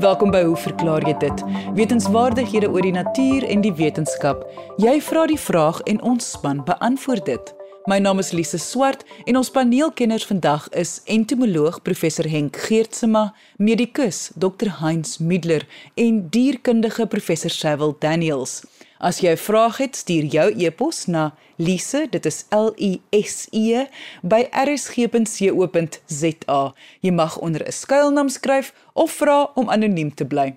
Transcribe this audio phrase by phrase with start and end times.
[0.00, 1.42] Welkom by Hoe verklaar jy dit?
[1.76, 4.46] Wetenskapwaardighede oor die natuur en die wetenskap.
[4.80, 7.52] Jy vra die vraag en ons span beantwoord dit.
[7.84, 14.30] My naam is Lise Swart en ons paneelkenners vandag is entomoloog professor Henk Geertsma, medikus
[14.40, 15.68] Dr Heinz Middler
[16.00, 18.62] en dierkundige professor Sewil Daniels.
[19.00, 23.46] As jy 'n vraag het, stuur jou e-pos na lise, dit is L I S
[23.50, 23.86] E
[24.22, 26.74] by rsg.co.za.
[27.00, 30.56] Jy mag onder 'n skuilnaam skryf of vra om anoniem te bly.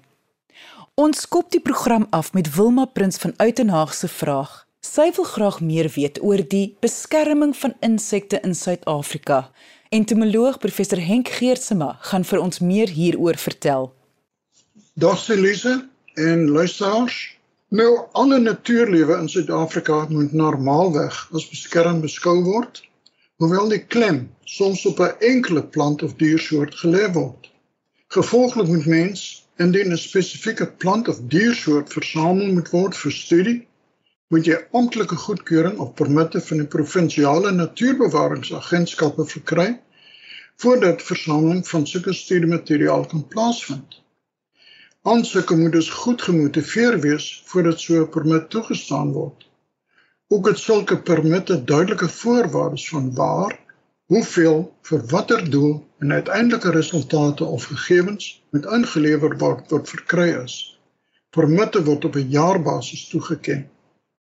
[0.94, 4.67] Ons skop die program af met Wilma Prins van Uitenhaag se vraag.
[4.80, 9.52] Sy wil graag meer weet oor die beskerming van insekte in Suid-Afrika.
[9.89, 13.94] Entomoloog professor Henk Geertsma gaan vir ons meer hieroor vertel.
[14.94, 17.41] Dag Elise en luisteraars.
[17.73, 22.84] Nou alle natuurlewe in Suid-Afrika moet normaalweg as beskerm beskou word,
[23.41, 24.20] hoewel die klem
[24.55, 27.50] soms op 'n enkele plant of diersoort gelê word.
[28.17, 29.23] Gevolglik moet mens
[29.66, 33.58] indien 'n spesifieke plant of diersoort versamel moet word vir studie,
[34.30, 39.67] moet jy amptelike goedkeuring of permitte van die provinsiale natuurbewaringsagentskappe verkry
[40.62, 44.03] voordat versameling van sulke studiemateriaal kan plaasvind.
[45.06, 49.50] Aansoeke moet dus goed gemotiveer wees voordat so 'n permit toegestaan word.
[50.28, 53.59] Ook het sulke permitte duidelike voorwaardes van waar,
[54.06, 60.80] hoeveel, vir watter doel en uiteindelike resultate of gegevens moet ingelewer word tot verkry is.
[61.30, 63.70] Permitte word op 'n jaarbasis toegeken.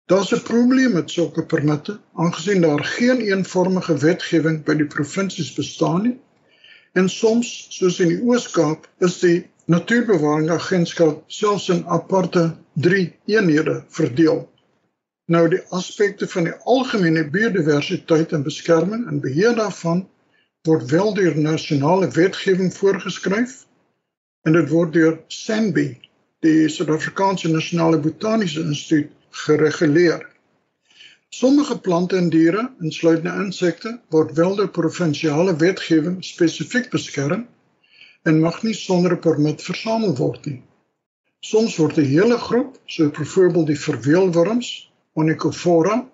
[0.05, 6.01] Daar's 'n probleem met sulke permitte, aangesien daar geen eenvormige wetgewing by die provinsies bestaan
[6.01, 6.19] nie.
[6.93, 14.49] En soms, soos in die Oos-Kaap, is die Natuurbewaringagentskap selfs in aparte 3 eenhede verdeel.
[15.25, 20.01] Nou die aspekte van die algemene biodiversiteit en beskerming en beheer daarvan
[20.65, 23.53] word wel deur nasionale wetgewing voorgeskryf
[24.49, 25.87] en dit word deur SANBI,
[26.41, 29.13] die Suid-Afrikaanse Nasionale Botaniese Instituut,
[29.45, 30.25] gereguleer.
[31.29, 37.45] Sommige plante en diere, insluitende insekte, word wel deur provinsiale wetgewing spesifiek beskerm
[38.23, 40.61] en mag nie sonder 'n permit versamel word nie.
[41.39, 46.07] Soms word 'n hele groep, so byvoorbeeld die verweelwurms, Onychophora,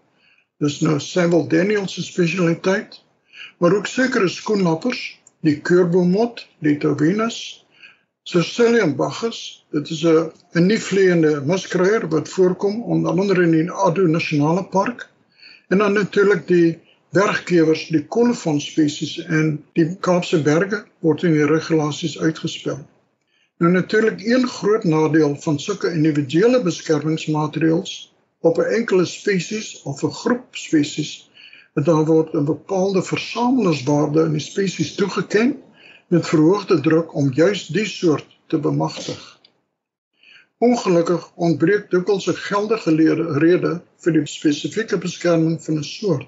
[0.60, 3.04] dis nou Samuel Daniels se spesialiteit,
[3.58, 7.66] maar ook sekere skoenlappers, die keurbomot, die Tovinus,
[8.28, 13.72] Circilium bacchus, dit is 'n 'n nie vleiende muskruier wat voorkom onder andere in die
[13.72, 15.10] Addo Nasionale Park
[15.70, 16.80] en dan natuurlik die
[17.16, 22.80] bergkewers, die kolofon spesies en die Kaapse berge word in die regulasies uitgespel.
[23.58, 27.94] Nou natuurlik een groot nadeel van sulke individuele beskermingsmaatreëls
[28.46, 31.30] op 'n enkele spesies of 'n groep spesies,
[31.74, 35.62] dat daar word 'n bepaalde versamelingswaarde in die spesies toegeken
[36.08, 39.40] met verhoogde druk om juis die soort te bemagtig.
[40.58, 42.92] Ongelukkig ontbreek dikwels 'n geldige
[43.40, 46.28] rede vir die spesifieke beskerming van 'n soort.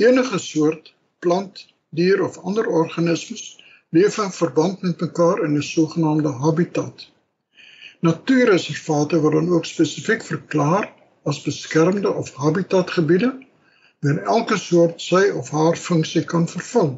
[0.00, 3.42] Enige soort plant, dier of ander organismes
[3.92, 7.02] leef in verband met mekaar in 'n sogenaamde habitat.
[8.00, 10.86] Natuurreservate word dan ook spesifiek verklaar
[11.22, 13.30] as beskermde of habitatgebiede
[14.00, 16.90] waar elke soort sy of haar funksie kan vervul.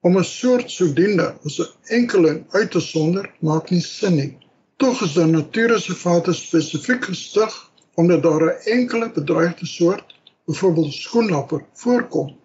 [0.00, 4.38] Om 'n soort sodoende as 'n enkeling uit te sonder maak nie sin nie.
[4.76, 10.13] Tog is dan natuurreservate spesifiek gestig omdat daar 'n enkele bedreigde soort
[10.46, 12.36] byvoorbeeld skoenlapper voorkom.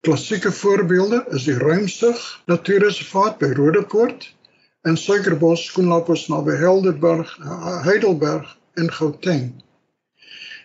[0.00, 4.34] Klassieke voorbeelde is die Ruimsig Natuurreservaat by Rodepoort
[4.82, 7.32] en Suikerbos skoenlappers naby Helderberg,
[7.82, 9.48] Heidelberg en Gauteng.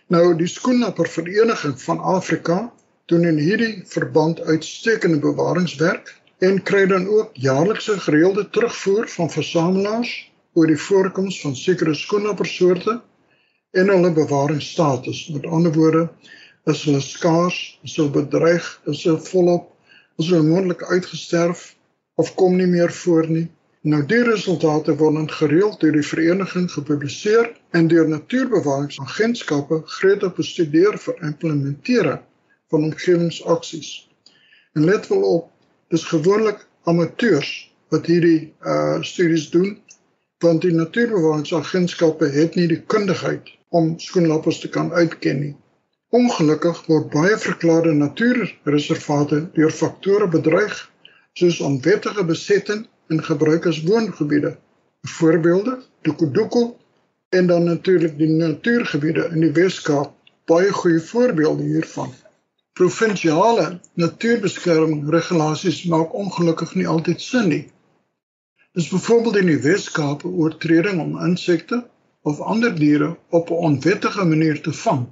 [0.07, 2.73] Nou die skoenlapper vereniging van Afrika
[3.05, 6.13] doen in hierdie verband uitstekende bewaringswerk
[6.43, 10.13] en kry dan ook jaarlikse gereelde terugvoer van versamelaars
[10.53, 12.99] oor die voorkoms van sekere skoenlappersoorte
[13.71, 15.27] en hulle bewaringsstatus.
[15.33, 16.09] Met ander woorde,
[16.71, 19.69] is hulle skaars, is hulle bedreig, is hulle volop,
[20.21, 21.73] is hulle moontlik uitgesterf
[22.21, 23.47] of kom nie meer voor nie.
[23.83, 31.19] Nou die resultate word gereeld deur die vereniging gepubliseer en deur natuurbewaringsagentskappe gretig bestudeer vir
[31.27, 32.21] implementering
[32.71, 33.89] van omgewingsaksies.
[34.73, 35.49] En let wel op,
[35.91, 37.51] dis gewoonlik amateurs
[37.91, 39.75] wat hierdie uh studies doen
[40.43, 45.53] want die natuurbewaringsagentskappe het nie die kundigheid om skoenlappers te kan uitken nie.
[46.13, 50.75] Ongelukkig word baie verklaarde natuurreservate deur faktore bedreig
[51.39, 54.51] soos onwettige besetting en gebruik as woongebiede.
[55.15, 56.61] Voorbeelde: Dukuduku
[57.29, 60.13] en dan natuurlik die natuurgebiede in die Wes-Kaap,
[60.45, 62.13] baie goeie voorbeelde hiervan.
[62.77, 67.63] Provinsiale natuurbeskerming regulasies maak ongelukkig nie altyd sin nie.
[68.77, 71.81] Dis byvoorbeeld in die Wes-Kaap 'n oortreding om insekte
[72.21, 75.05] of ander diere op 'n onwettige manier te vang.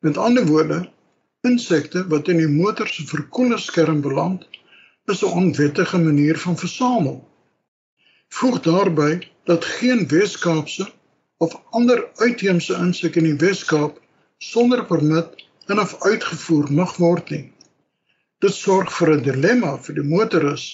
[0.00, 0.90] Met ander woorde,
[1.40, 4.48] insekte wat in die motor se verkoelerskerm beland,
[5.06, 7.18] is 'n onwettige manier van versamel.
[8.28, 10.92] Voeg daarby dat geen Wes-Kaapse
[11.36, 14.00] of ander uitheemse insek in die Wes-Kaap
[14.38, 17.52] sonder permit in of uitgevoer mag word nie.
[18.38, 20.64] Dit sorg vir 'n dilemma vir die motoris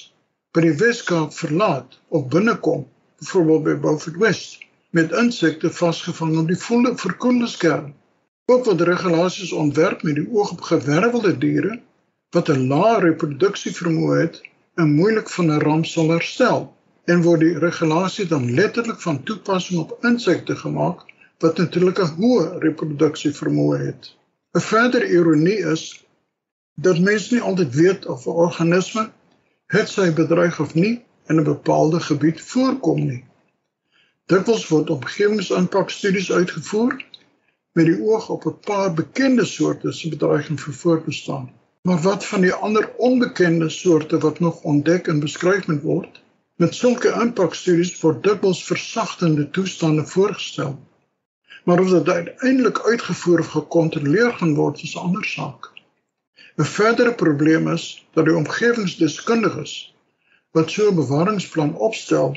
[0.55, 2.85] by die Weskaap verlaat of binnekom,
[3.19, 4.59] byvoorbeeld by Beaufort West,
[4.91, 7.94] met insekte vasgevang op die volle verkoelingskern.
[8.46, 11.76] Ook word regulasies ontwerp met die oog op gewervelde diere
[12.37, 14.41] wat 'n lae reproduksievermoë het
[14.82, 16.61] en moeilik van 'n ramp sal herstel
[17.05, 21.00] en word die regulasie dan letterlik van toepassing op insekte gemaak
[21.38, 24.12] wat natuurlik 'n hoë reproduksievermoë het.
[24.55, 26.05] 'n Verdere ironie is
[26.75, 29.11] dat mense nie altyd weet of 'n organisme
[29.67, 33.25] het sy bedreig of nie in 'n bepaalde gebied voorkom nie.
[34.26, 37.05] Dikwels word omgewingsimpakstudies uitgevoer
[37.75, 41.53] met die oog op 'n paar bekende soorte se bedreiging vir voortbestaan.
[41.82, 46.23] Maar wat van die ander onbekende soorte wat nog ontdek en beskryf moet word?
[46.56, 50.79] Met sulke impakstudies word dikwels versagtende toestande voorgestel.
[51.65, 55.70] Maar of dit uiteindelik uitgevoer of gekontroleer gaan word, is 'n ander saak.
[56.59, 59.94] 'n Verdere probleem is dat die omgewingsdeskundiges
[60.50, 62.37] wat so 'n bewaringsplan opstel,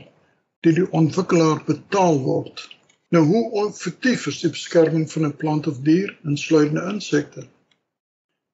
[0.60, 2.77] deur die ontwikkelaar betaal word.
[3.16, 7.48] Nou hoe effektief is die beskerming van 'n plant of dier, insluitende insekte?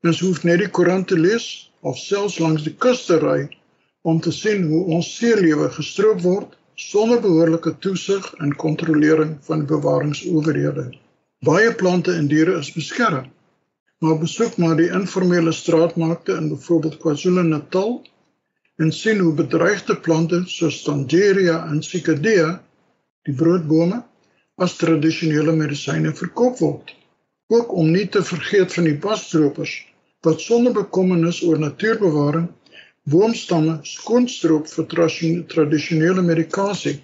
[0.03, 3.49] Ons hoef net die koerant te lees of selfs langs die kus te ry
[4.01, 10.91] om te sien hoe ons seelewe gestroop word sonder behoorlike toesig en kontrolering van bewaringsowerhede.
[11.45, 13.31] Baie plante en diere is beskerm
[14.03, 17.93] maar besoek maar die informele straatmarkte in byvoorbeeld KwaZulu-Natal
[18.83, 22.49] en sien hoe bedreigde plante soos Tangeria en Cicadea,
[23.23, 24.01] die broodbome,
[24.61, 26.93] as tradisionele medisyne verkoop word.
[27.53, 29.73] Ook om nie te vergeet van die passtropers
[30.23, 32.47] wat sonder bekommernis oor natuurbewaring
[33.11, 34.85] boomstamme skoonstroop vir
[35.51, 36.99] tradisionele medikasie.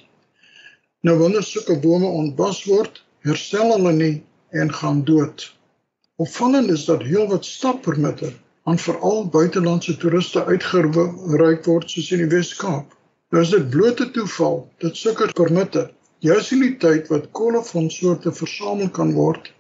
[1.04, 4.14] Nou wanneer sulke bome ontbas word, herstel hulle nie
[4.56, 5.50] en gaan dood.
[6.20, 8.32] Opvallend is dat heelwat stappermitte
[8.64, 12.96] aan veral buitelandse toeriste uitgereik word soos in die Wes-Kaap.
[13.32, 15.90] Nou is dit blote toeval dat sulke permitte
[16.26, 19.52] juis in die tyd wat kolofonssoorte versamel kan word,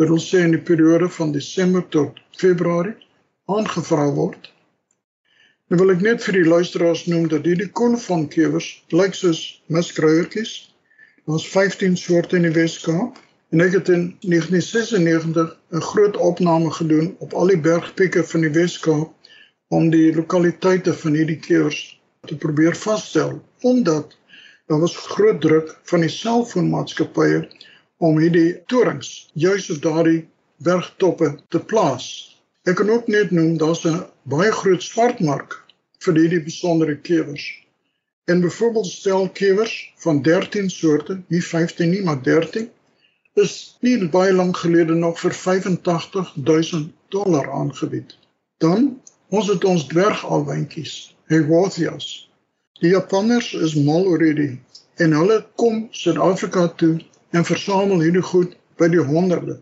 [0.00, 2.96] dit wil sê in die periode van Desember tot Februarie,
[3.46, 4.50] aangevra word.
[5.70, 10.56] Nou wil ek net vir die luisteraars noem dat hierdie kolofonkewers lyk soos muskruiertjies.
[11.28, 13.20] Daar's 15 soorte in die Wes-Kaap
[13.52, 18.50] En ek het in 1996 'n groot opname gedoen op al die bergpieke van die
[18.50, 19.12] Weskaap
[19.68, 24.16] om die lokaliteite van hierdie keers te probeer vasstel omdat
[24.66, 27.48] daar was groot druk van die selfoonmaatskappye
[28.02, 30.20] om hierdie torings juis op daardie
[30.62, 32.06] bergtoppe te plaas.
[32.66, 35.58] Ek kan ook net noem daar's 'n baie groot swartmark
[36.04, 37.44] vir hierdie besondere kewers.
[38.24, 42.70] En byvoorbeeld stel kewers van 13 soorte, nie 15 nie, maar 13
[43.34, 48.18] is nie baie lank gelede nog vir 85000 dollar aangebied.
[48.58, 52.31] Dan ons het ons dwergalwentjies, Hegothias.
[52.82, 54.56] Die Japanners is mal oor hierdie
[55.04, 56.96] en hulle kom Suid-Afrika toe
[57.30, 59.54] en versamel hierdie goed by die honderde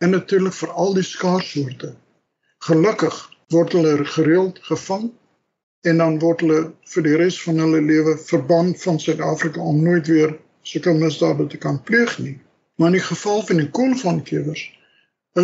[0.00, 1.90] en natuurlik vir al die skaarssoorte.
[2.64, 3.18] Gelukkig
[3.52, 5.10] word hulle gereeld gevang
[5.90, 6.60] en dan word hulle
[6.94, 10.32] vir die res van hulle lewe verban van Suid-Afrika om nooit weer
[10.70, 12.38] sulke misdade te kan pleeg nie.
[12.80, 14.64] Maar in die geval van die kolvankewers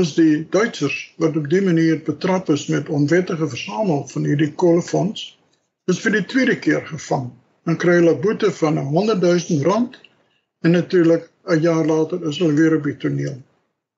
[0.01, 5.29] is die Duitsers wat op die manier betrap is met onwettige versamel van hierdie kolfonds
[5.87, 7.31] is vir die tweede keer gevang
[7.67, 9.97] en kry hulle boete van 100 000 rand
[10.65, 13.39] en natuurlik 'n jaar later is hulle weer op die toneel.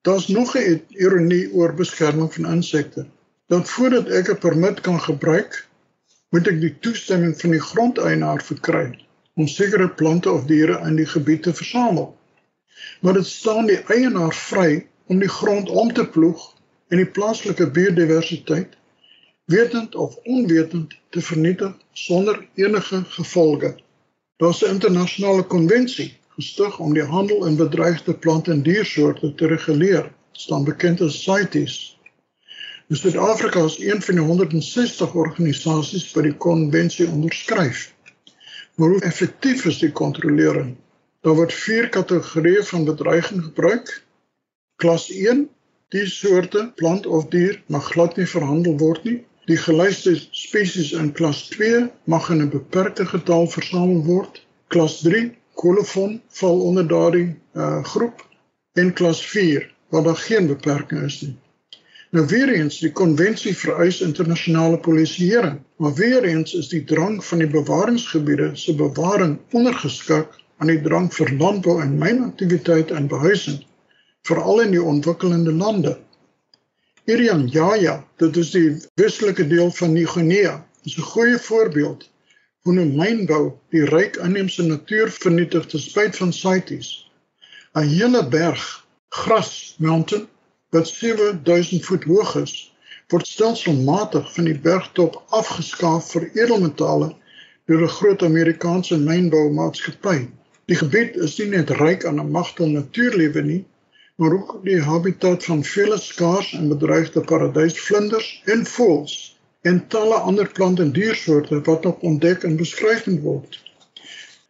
[0.02, 3.06] Daar's nog 'n ironie oor beskerming van insekte.
[3.48, 5.66] Dat voordat ek 'n permit kan gebruik,
[6.30, 8.98] moet ek die toestemming van die grondeienaar verkry
[9.34, 12.16] om sekere plante of diere in die gebied te versamel
[13.00, 16.42] maar dit staan die eienaar vry om die grond om te ploeg
[16.88, 18.76] en die plaaslike biodiversiteit
[19.52, 23.74] wetend of onwetend te vernietig sonder enige gevolge.
[24.36, 30.12] Daar's 'n internasionale konvensie gestig om die handel in bedreigde plant- en diersoorte te reguleer,
[30.32, 31.98] staan bekend as CITES.
[32.88, 37.94] Nou, Suid-Afrika is een van die 160 organisasies wat die konvensie onderskryf.
[38.74, 40.76] Maar hoe effektief is die kontrolering?
[41.20, 44.04] Daar word vier kategorieë van bedreiging gebruik.
[44.76, 45.48] Klas 1,
[45.88, 49.20] die soorte plant of dier mag glad nie verhandel word nie
[49.50, 54.42] Die geluiste spesies in klas 2 mag in 'n beperkte getal versamel word.
[54.68, 58.22] Klas 3 kolofon val onder daardie uh, groep
[58.78, 61.34] en klas 4 waar daar geen beperking is nie.
[62.10, 67.38] Nou weer eens die konvensie vereis internasionale polisieering, maar weer eens is die drang van
[67.38, 73.62] die bewaringsgebiede se bewaring ondergeskik aan die drang vir landbou en mynaktiwiteite en behuising,
[74.28, 75.96] veral in die ontwikkelende lande.
[77.10, 80.52] Irian Jaya, dit is die westelike deel van Nieu-Guinea,
[80.86, 82.04] is 'n goeie voorbeeld
[82.62, 87.10] hoe 'n mynbou die ryk inheemse natuur vernietig te spyt van CITES.
[87.74, 90.28] 'n Hele berg gras mountain
[90.70, 92.54] wat 7000 voet hoog is,
[93.08, 97.10] word stelselmatig van die bergtop afgeskaaf vir edelmetale
[97.66, 100.28] deur 'n groot Amerikaanse mynboumaatskappy.
[100.70, 103.64] Die gebied is nie net ryk aan 'n magtige natuurlewe nie,
[104.16, 110.52] maar ook die habitat van vele skaars en bedreigde paradysvlinders en voëls en talle ander
[110.52, 113.62] plant en diersoorte wat nog ontdek en beskryf word.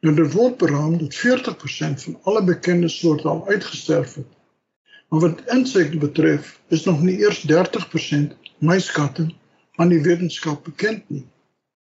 [0.00, 4.26] Nou dit word beraam dat 40% van alle bekende soorte al uitgesterf het.
[5.09, 9.35] Maar wat insekte betref, is nog nie eers 30% my skatting
[9.76, 11.26] aan die wetenskap bekend nie.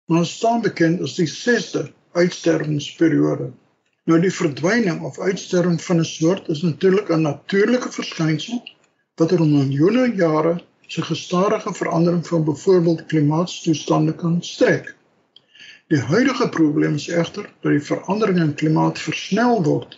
[0.06, 3.52] Maar ons staan bekend as die 6ste uitsterwingsperiode.
[4.06, 8.60] Nou die verdwyning of uitsterwing van 'n soort is natuurlik 'n natuurlike verskynsel
[9.22, 10.52] wat oor miljoene jare
[10.88, 14.96] se gestadige verandering van byvoorbeeld klimaatstoestande kan strek.
[15.88, 19.98] Die huidige probleem is egter dat die verandering in klimaat versnel word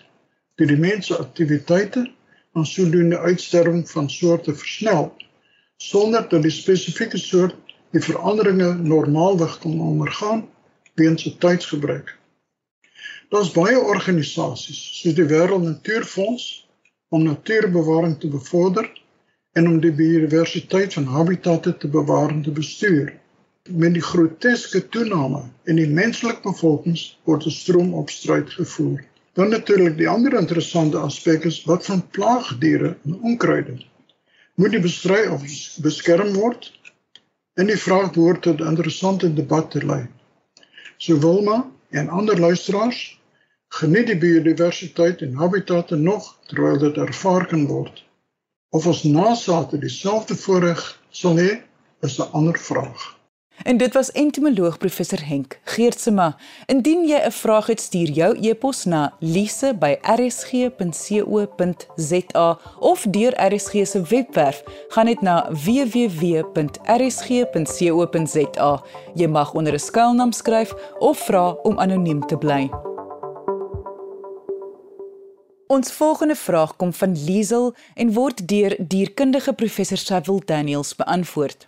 [0.56, 2.12] deur die mens se aktiwiteite
[2.54, 5.16] en sodoende uitsterwing van soorte versnel
[5.78, 10.48] sonder dat die spesifieke soort die veranderinge normaalweg kan ondergaan
[10.94, 12.18] weens se tydsgebruik.
[13.29, 16.43] Daar's baie organisasies soos die Wêreld Natuurfonds
[17.10, 18.88] om natuurbewaring te bevorder
[19.60, 23.12] en om die biodiversiteit van habitatte te bewaar en te bestuur.
[23.67, 29.03] Met die groteske toename in die menslike bevolkings word 'n stroom op stryd gevoer.
[29.34, 33.75] Dan natuurlik die ander interessante aspek is wat van plaagdiere en onkruide
[34.55, 35.43] moet die bestry of
[35.84, 36.72] beskerm word?
[37.53, 40.07] En die vraag behoort tot 'n interessante debat te lei.
[40.98, 43.16] So Wilma en ander luisteraars,
[43.67, 48.05] geniet die biodiversiteit en habitatte nog terwyl dit ervaar kan word.
[48.69, 51.62] Of ons nasate dieselfde voorreg sal hê,
[52.01, 53.17] is 'n ander vraag.
[53.63, 56.36] En dit was entomoloog professor Henk Geertsema.
[56.65, 59.79] Indien jy 'n vraag het, stuur jou e-pos na lise@rsg.co.za
[62.79, 66.43] of deur RSG se webwerf, gaan net na www.rsg.co.za.
[69.13, 72.69] Jy mag onder 'n skuilnaam skryf of vra om anoniem te bly.
[75.67, 81.67] Ons volgende vraag kom van Liesel en word deur dierkundige professor Cecil Daniels beantwoord.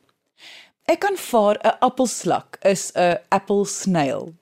[0.87, 4.33] Ek aanvaar 'n appelslak is 'n apple snail.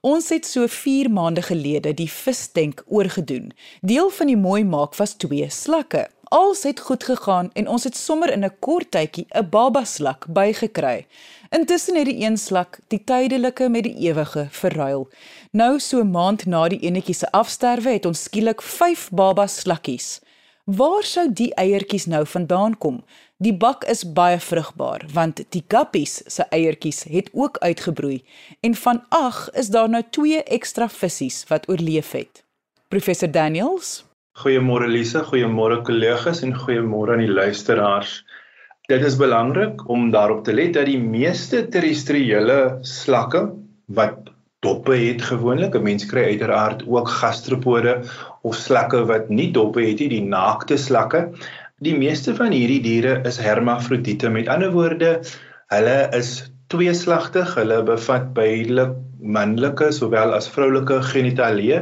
[0.00, 3.52] Ons het so 4 maande gelede die visdenk oorgedoen.
[3.80, 6.08] Deel van die mooi maak was twee slakke.
[6.30, 10.26] Alles het goed gegaan en ons het sommer in 'n kort tydjie 'n baba slak
[10.28, 11.06] bygekry.
[11.48, 15.08] Intussen het die een slak die tydelike met die ewige verruil.
[15.50, 20.20] Nou so 'n maand na die enetjie se afsterwe het ons skielik 5 baba slakkies.
[20.64, 23.04] Waar sou die eiertjies nou vandaan kom?
[23.36, 28.24] Die bak is baie vrugbaar want die guppies se eiertjies het ook uitgebroei
[28.60, 32.44] en van 8 is daar nou 2 ekstra visse wat oorleef het.
[32.88, 34.09] Professor Daniels.
[34.40, 38.12] Goeiemôre Lise, goeiemôre kollegas en goeiemôre aan die luisteraars.
[38.88, 42.56] Dit is belangrik om daarop te let dat die meeste terrestriële
[42.88, 43.42] slakke
[43.98, 44.30] wat
[44.64, 47.94] doppe het gewoonlik, 'n mens kry uiteraard ook gastropode
[48.40, 51.20] of slakke wat nie doppe het nie, die naakte slakke.
[51.84, 54.30] Die meeste van hierdie diere is hermafrodiete.
[54.30, 55.20] Met ander woorde,
[55.68, 57.54] hulle is tweeslagtig.
[57.60, 61.80] Hulle bevat beide manlike sowel as vroulike genitalie.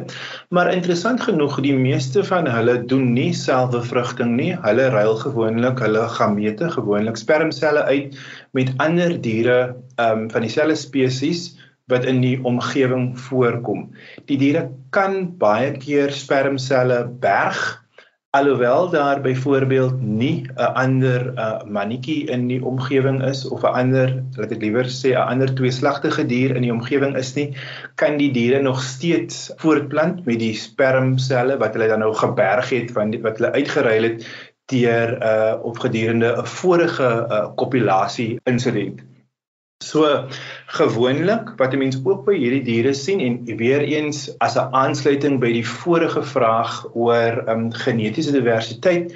[0.55, 4.53] Maar interessant genoeg, die meeste van hulle doen nie selfbevrugting nie.
[4.65, 8.19] Hulle ruil gewoonlik hulle gamete, gewoonlik spermselle uit
[8.53, 11.51] met ander diere um van dieselfde spesies
[11.89, 13.89] wat in die omgewing voorkom.
[14.29, 17.78] Die diere kan baie keer spermselle berg
[18.31, 24.25] alhoewel daar byvoorbeeld nie 'n ander uh, mannetjie in die omgewing is of 'n ander
[24.37, 27.57] laat ek liewer sê 'n ander tweeslagtige dier in die omgewing is nie
[27.95, 32.93] kan die diere nog steeds voortplant met die spermselle wat hulle dan nou geberg het
[32.93, 34.27] van die, wat hulle uitgeruil het
[34.69, 39.01] deur uh op gedurende 'n vorige uh, kopulasie insident.
[39.85, 40.27] So
[40.67, 45.39] gewoonlik wat 'n mens ook by hierdie diere sien en weer eens as 'n aansluiting
[45.41, 49.15] by die vorige vraag oor um, genetiese diversiteit,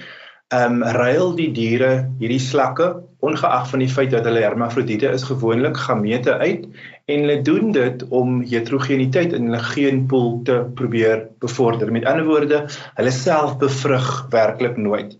[0.55, 1.91] ehm um, ruil die diere
[2.21, 2.87] hierdie slakke
[3.27, 6.65] ongeag van die feit dat hulle hermafrodiete is gewoonlik gamete uit
[7.07, 11.93] en hulle doen dit om heterogeniteit in hulle geenpool te probeer bevorder.
[11.93, 12.65] Met ander woorde,
[12.95, 15.19] hulle self bevrug werklik nooit.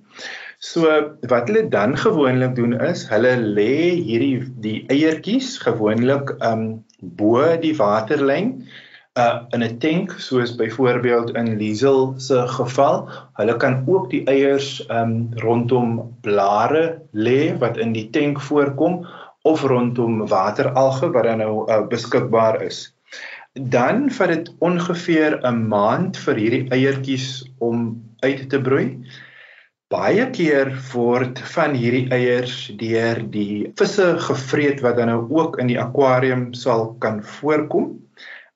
[0.63, 0.87] So
[1.27, 6.63] wat hulle dan gewoonlik doen is, hulle lê hierdie die eiertjies gewoonlik um
[7.19, 8.53] bo die waterlyn
[9.19, 13.09] uh in 'n tank soos byvoorbeeld in Liesel se geval.
[13.41, 14.69] Hulle kan ook die eiers
[15.01, 19.03] um rondom blare lê wat in die tank voorkom
[19.43, 22.95] of rondom wateralge wat dan nou uh, beskikbaar is.
[23.53, 28.87] Dan vat dit ongeveer 'n maand vir hierdie eiertjies om uit te broei.
[29.93, 35.69] Baie keer word van hierdie eiers deur die visse gevreet wat dan nou ook in
[35.69, 37.91] die akwarium sal kan voorkom.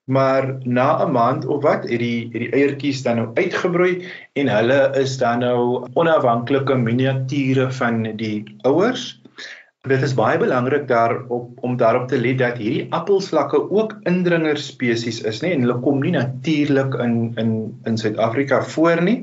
[0.08, 4.80] Maar na 'n maand of wat het die die eiertjies dan nou uitgebroei en hulle
[5.02, 9.20] is dan nou onafhanklike miniature van die ouers.
[9.86, 15.20] Dit is baie belangrik daarop om daarop te let dat hierdie appelslakke ook indringer spesies
[15.22, 17.52] is, nê, en hulle kom nie natuurlik in in
[17.84, 19.20] in Suid-Afrika voor nie,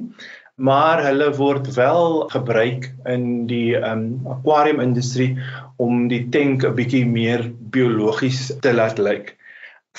[0.55, 5.37] maar hulle word wel gebruik in die um aquarium industrie
[5.81, 9.35] om die tank 'n bietjie meer biologies te laat lyk.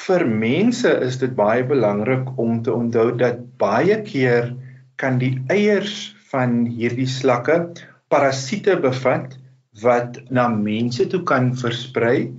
[0.07, 4.55] Vir mense is dit baie belangrik om te onthou dat baie keer
[4.97, 7.75] kan die eiers van hierdie slakke
[8.09, 9.39] parasiete bevat
[9.83, 12.31] wat na mense toe kan versprei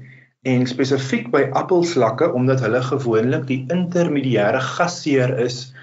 [0.48, 5.74] en spesifiek by appelslakke omdat hulle gewoonlik die intermediêre gasheer is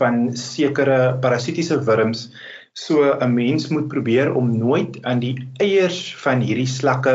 [0.00, 2.30] van sekere parasitiese wurms
[2.72, 7.14] so 'n mens moet probeer om nooit aan die eiers van hierdie slakke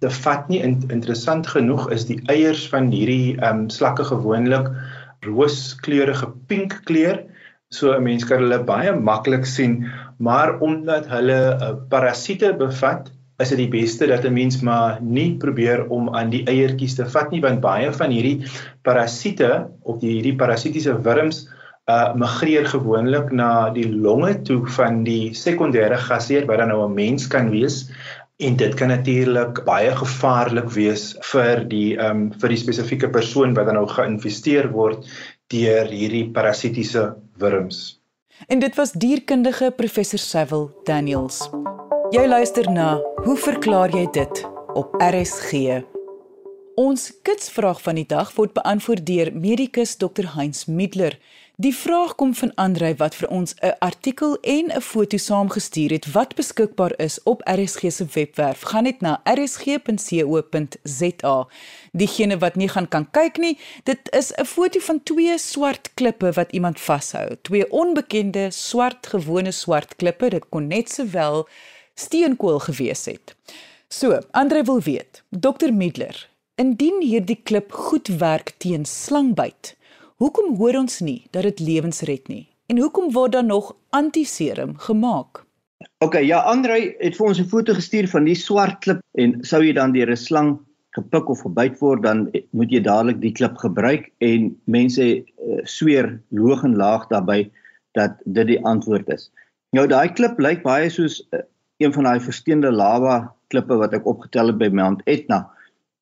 [0.00, 0.60] te vat nie.
[0.62, 4.70] In, interessant genoeg is die eiers van hierdie ehm um, slakke gewoonlik
[5.26, 7.22] rooskleurige pink kleur.
[7.70, 9.86] So 'n mens kan hulle baie maklik sien,
[10.18, 13.10] maar omdat hulle uh, parasiete bevat,
[13.40, 17.06] is dit die beste dat 'n mens maar nie probeer om aan die eiertjies te
[17.06, 18.44] vat nie want baie van hierdie
[18.82, 21.48] parasiete of die hierdie parasitiese wurms
[21.90, 26.94] uh migreer gewoonlik na die longe toe van die sekondêre gasheer wat dan nou 'n
[26.94, 27.88] mens kan wees
[28.38, 33.54] en dit kan natuurlik baie gevaarlik wees vir die ehm um, vir die spesifieke persoon
[33.54, 35.06] wat dan nou geïnvesteer word
[35.52, 38.00] deur hierdie parasitiese wurms.
[38.48, 41.50] En dit was dierkundige professor Sewil Daniels.
[42.10, 45.91] Jy luister na Hoe verklaar jy dit op RSG?
[46.74, 51.18] Ons kitsvraag van die dag word beantwoord deur medikus Dr Heinz Middler.
[51.60, 56.12] Die vraag kom van Andrei wat vir ons 'n artikel en 'n foto saamgestuur het
[56.12, 58.60] wat beskikbaar is op RSG se webwerf.
[58.60, 59.76] Gaan net na rsg.co.za.
[61.92, 66.32] Diegene wat nie gaan kan kyk nie, dit is 'n foto van twee swart klippe
[66.32, 67.36] wat iemand vashou.
[67.42, 70.28] Twee onbekende swart gewone swart klippe.
[70.28, 71.48] Dit kon net sowel
[71.94, 73.34] steenkool gewees het.
[73.88, 79.76] So, Andrei wil weet, Dr Middler, indien hierdie klip goed werk teen slangbyt,
[80.22, 82.44] Hoekom hoor ons nie dat dit lewens red nie?
[82.70, 85.40] En hoekom word dan nog antiserum gemaak?
[86.04, 89.58] OK, ja, Andrei het vir ons 'n foto gestuur van die swart klip en sou
[89.64, 90.60] jy dan deur 'n slang
[90.94, 95.24] gepik of gebyt word, dan moet jy dadelik die klip gebruik en mense uh,
[95.64, 97.50] sweer hoog en laag daarbey
[97.98, 99.30] dat dit die antwoord is.
[99.72, 101.42] Nou daai klip lyk baie soos uh,
[101.82, 105.48] een van daai versteende lava klippe wat ek opgetel het by Mount Etna.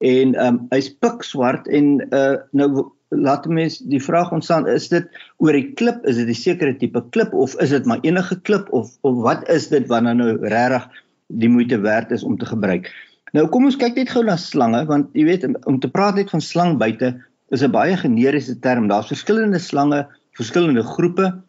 [0.01, 5.09] En ehm um, hy's pikswart en uh nou laat mens die vraag ontstaan is dit
[5.43, 8.73] oor die klip is dit 'n sekere tipe klip of is dit maar enige klip
[8.73, 10.89] of of wat is dit wat nou regtig
[11.27, 12.89] die moeite werd is om te gebruik?
[13.33, 16.31] Nou kom ons kyk net gou na slange want jy weet om te praat net
[16.31, 17.15] van slang buite
[17.51, 18.89] is 'n baie generiese term.
[18.89, 21.43] Daar's verskillende slange verskillende groepe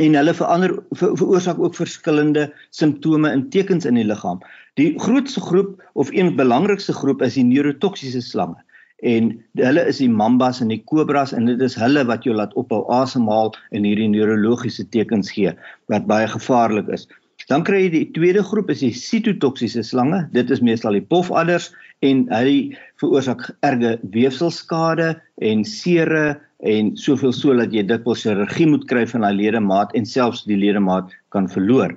[0.00, 4.40] en hulle verander ver, veroorsaak ook verskillende simptome en tekens in die liggaam
[4.80, 8.60] die grootste groep of een belangrikste groep is die neurotoksiese slange
[9.02, 12.52] en hulle is die mambas en die kobras en dit is hulle wat jou laat
[12.60, 15.54] ophou asemhaal en hierdie neurologiese tekens gee
[15.92, 17.06] wat baie gevaarlik is.
[17.48, 20.26] Dan kry jy die tweede groep is die sitotoksiese slange.
[20.36, 21.70] Dit is meestal die pofadders
[22.04, 26.36] en hulle veroorsaak erge weefselskade en seere
[26.66, 30.58] en soveel so dat jy dikwels chirurgie moet kry van daai ledemaat en selfs die
[30.60, 31.94] ledemaat kan verloor.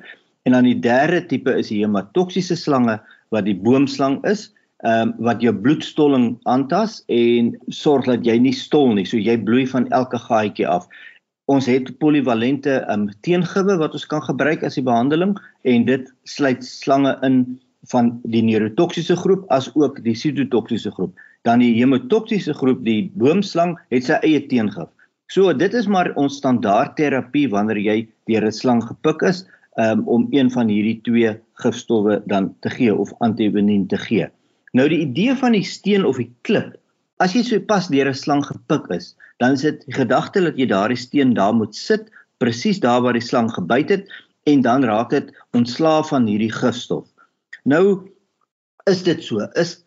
[0.48, 3.00] En dan die derde tipe is die hematoksiese slange
[3.34, 4.52] wat die boomslang is
[4.84, 9.06] ehm um, wat jou bloedstolling aantas en sorg dat jy nie stol nie.
[9.08, 10.90] So jy bloei van elke gaatjie af.
[11.48, 16.12] Ons het polivalente ehm um, teengibbe wat ons kan gebruik as die behandeling en dit
[16.28, 17.46] sluit slange in
[17.92, 21.16] van die neurotoksiese groep as ook die sitotoksiese groep.
[21.44, 24.90] Dan die hemotoksiese groep, die boomslang het sy eie teengif.
[25.28, 27.98] So dit is maar ons standaard terapie wanneer jy
[28.30, 29.46] deur 'n slang gepik is
[29.78, 34.28] um, om een van hierdie twee gifstowwe dan te gee of antivenin te gee.
[34.74, 36.78] Nou die idee van die steen of die klip,
[37.20, 40.58] as jy so pas deur 'n slang gepik is, dan is dit die gedagte dat
[40.58, 44.08] jy daardie steen daar moet sit presies daar waar die slang gebyt het
[44.46, 47.08] en dan raak dit ontslaaf van hierdie gifstof.
[47.64, 48.04] Nou
[48.90, 49.46] is dit so?
[49.60, 49.78] Is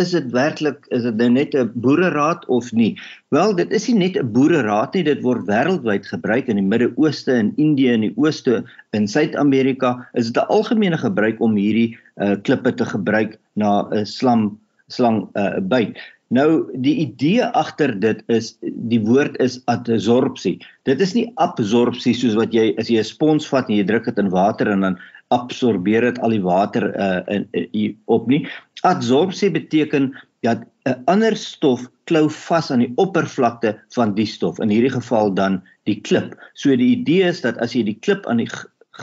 [0.00, 2.98] is dit werklik is dit nou net 'n boereraad of nie?
[3.30, 7.32] Wel, dit is nie net 'n boereraad nie, dit word wêreldwyd gebruik in die Midde-Ooste
[7.32, 10.08] en Indië en die Ooste in Suid-Amerika.
[10.14, 14.58] Is dit 'n algemene gebruik om hierdie uh, klippe te gebruik na 'n uh, slam
[14.88, 15.96] slang uh, byt?
[16.32, 20.58] Nou die idee agter dit is die woord is adsorpsie.
[20.88, 24.04] Dit is nie absorpsie soos wat jy as jy 'n spons vat en jy druk
[24.04, 24.98] dit in water en dan
[25.32, 28.44] absorbeer dit al die water uh, in, in op nie.
[28.86, 34.58] Adsorpsie beteken dat 'n ander stof klou vas aan die oppervlakte van die stof.
[34.58, 36.34] In hierdie geval dan die klip.
[36.54, 38.50] So die idee is dat as jy die klip aan die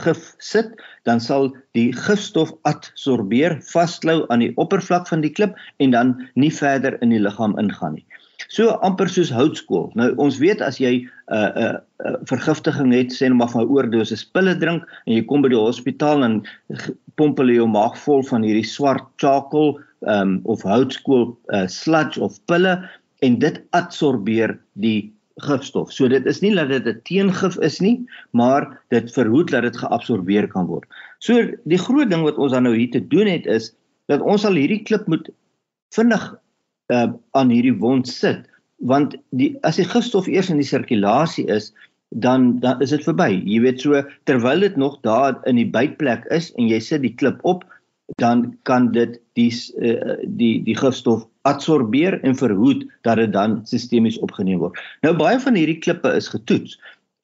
[0.04, 0.76] gif sit,
[1.08, 6.52] dan sal die gifstof adsorbeer, vasklou aan die oppervlak van die klip en dan nie
[6.52, 8.06] verder in die liggaam ingaan nie.
[8.48, 9.90] So amper soos houtskool.
[9.98, 11.76] Nou ons weet as jy 'n uh, 'n uh,
[12.06, 15.48] uh, vergiftiging het, sê net maar van 'n oordosis pille drink en jy kom by
[15.48, 16.42] die hospitaal en
[17.16, 22.40] pomp hulle jou maag vol van hierdie swart charcoal um, of houtskool uh, sludge of
[22.46, 22.80] pille
[23.20, 25.92] en dit adsorbeer die gifstof.
[25.92, 29.76] So dit is nie dat dit 'n teengif is nie, maar dit verhoed dat dit
[29.76, 30.88] geabsorbeer kan word.
[31.18, 33.74] So die groot ding wat ons dan nou hier te doen het is
[34.08, 35.28] dat ons al hierdie klip moet
[35.94, 36.34] vinnig
[36.90, 38.46] uh, aan hierdie wond sit.
[38.90, 41.70] Want die as die gifstof eers in die sirkulasie is
[42.10, 43.30] dan dan is dit verby.
[43.46, 47.14] Jy weet so terwyl dit nog daar in die bytplek is en jy sit die
[47.14, 47.64] klip op
[48.18, 54.18] dan kan dit die uh, die die gifstof adsorbeer en verhoed dat dit dan sistemies
[54.18, 54.78] opgeneem word.
[55.06, 56.76] Nou baie van hierdie klippe is getoets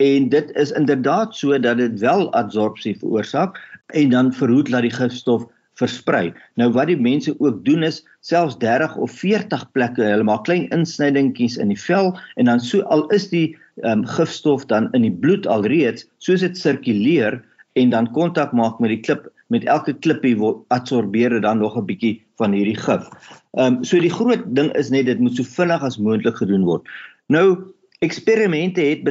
[0.02, 3.58] en dit is inderdaad so dat dit wel adsorpsie veroorsaak
[3.94, 5.46] en dan verhoed dat die gifstof
[5.80, 6.32] versprei.
[6.56, 10.68] Nou wat die mense ook doen is selfs 30 of 40 plekke, hulle maak klein
[10.74, 15.12] insnydingkies in die vel en dan so al is die um, gifstof dan in die
[15.12, 17.42] bloed alreeds, soos dit sirkuleer
[17.76, 21.86] en dan kontak maak met die klip met elke klippie word adsorbeer dan nog 'n
[21.86, 23.06] bietjie van hierdie gif.
[23.56, 26.64] Ehm um, so die groot ding is net dit moet so vinnig as moontlik gedoen
[26.64, 26.82] word.
[27.28, 29.04] Nou eksperimente het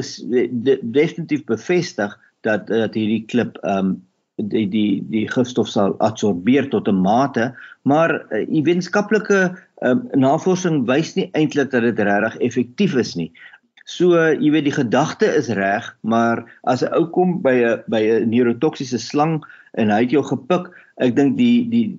[0.92, 3.96] definitief bevestig dat dat hierdie klip ehm um,
[4.36, 10.86] die die die gifstof sal adsorbeer tot 'n mate, maar uh, die wetenskaplike uh, navorsing
[10.86, 13.32] wys nie eintlik dat dit regtig effektief is nie.
[13.86, 17.82] So uh, jy weet die gedagte is reg, maar as 'n ou kom by 'n
[17.88, 19.42] by 'n neurotoksiese slang
[19.74, 20.68] en hy het jou gepik,
[21.00, 21.98] ek dink die die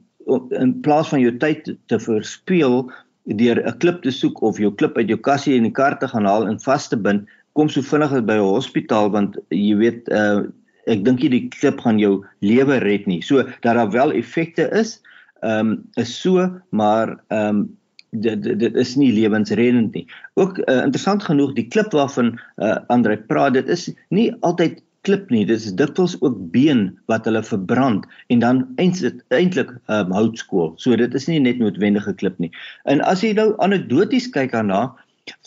[0.60, 2.92] in plaas van jou tyd te verspeel
[3.26, 6.08] deur 'n klip te soek of jou klip uit jou kassie in die kar te
[6.08, 9.76] gaan haal en vas te bind, kom so vinnig as by 'n hospitaal want jy
[9.76, 10.46] weet uh
[10.88, 13.22] ek dink nie die klip gaan jou lewe red nie.
[13.22, 14.98] So dat daar wel effekte is,
[15.44, 17.68] ehm um, is so, maar ehm um,
[18.12, 20.06] dit dit is nie lewensreddend nie.
[20.40, 25.30] Ook uh, interessant genoeg die klip waarvan uh, Andre praat, dit is nie altyd klip
[25.32, 30.74] nie, dit is dikwels ook been wat hulle verbrand en dan eintlik um, houtskool.
[30.82, 32.52] So dit is nie net noodwendige klip nie.
[32.92, 34.90] En as jy nou anekdoties kyk daarna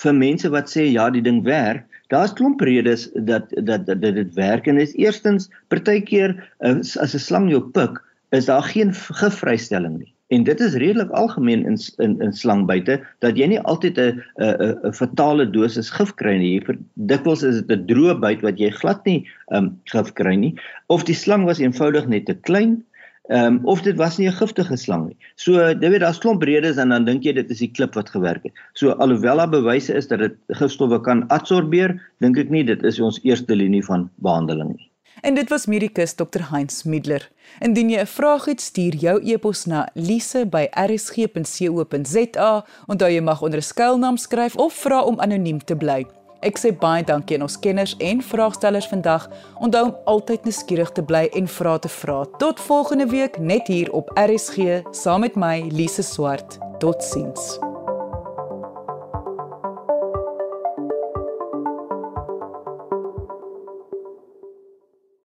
[0.03, 4.35] vir mense wat sê ja, die ding werk, Daar's klomp redes dat dat dat dit
[4.35, 9.99] werk en is eerstens partykeer as, as 'n slang jou pik, is daar geen gifvrystelling
[9.99, 10.13] nie.
[10.31, 14.91] En dit is redelik algemeen in in in slangbyte dat jy nie altyd 'n 'n
[14.91, 16.63] 'n fatale dosis gif kry nie.
[16.95, 20.55] Dikwels is dit 'n droë byt wat jy glad nie um gif kry nie
[20.87, 22.85] of die slang was eenvoudig net te klein
[23.31, 25.17] Ehm um, of dit was nie 'n giftige slang nie.
[25.35, 28.11] So jy weet daar's klomp redes en dan dink jy dit is die klip wat
[28.11, 28.53] gewerk het.
[28.73, 33.01] So alhoewel daar bewyse is dat dit gifstowwe kan adsorbeer, dink ek nie dit is
[33.01, 34.91] ons eerste linie van behandeling nie.
[35.21, 37.31] En dit was medikus Dr Heinz Middler.
[37.61, 42.65] Indien jy 'n vraag het, stuur jou e-pos na lise@rsg.co.za.
[42.87, 46.07] Onthou jy mag onder 'n skuilnaam skryf of vra om anoniem te bly.
[46.41, 49.29] Ek sê baie dankie aan ons kenners en vraagstellers vandag.
[49.61, 52.23] Onthou om altyd nuuskierig te bly en vra te vra.
[52.41, 56.59] Tot volgende week net hier op RSG saam met my Lise Swart.
[56.81, 57.70] Totsiens.